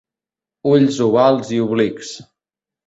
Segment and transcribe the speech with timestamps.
[0.71, 2.13] Ulls ovals i oblics.